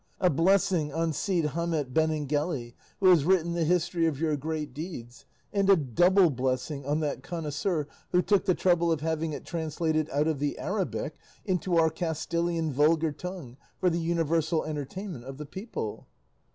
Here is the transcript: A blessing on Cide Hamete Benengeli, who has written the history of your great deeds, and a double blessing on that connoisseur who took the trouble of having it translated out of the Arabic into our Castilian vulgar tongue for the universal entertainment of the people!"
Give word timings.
A 0.19 0.31
blessing 0.31 0.91
on 0.91 1.13
Cide 1.13 1.49
Hamete 1.49 1.93
Benengeli, 1.93 2.73
who 2.99 3.05
has 3.09 3.23
written 3.23 3.53
the 3.53 3.63
history 3.63 4.07
of 4.07 4.19
your 4.19 4.35
great 4.35 4.73
deeds, 4.73 5.25
and 5.53 5.69
a 5.69 5.75
double 5.75 6.31
blessing 6.31 6.83
on 6.87 7.01
that 7.01 7.21
connoisseur 7.21 7.87
who 8.11 8.23
took 8.23 8.45
the 8.45 8.55
trouble 8.55 8.91
of 8.91 9.01
having 9.01 9.31
it 9.31 9.45
translated 9.45 10.09
out 10.09 10.27
of 10.27 10.39
the 10.39 10.57
Arabic 10.57 11.19
into 11.45 11.77
our 11.77 11.91
Castilian 11.91 12.73
vulgar 12.73 13.11
tongue 13.11 13.57
for 13.77 13.91
the 13.91 13.99
universal 14.01 14.65
entertainment 14.65 15.23
of 15.25 15.37
the 15.37 15.45
people!" 15.45 16.07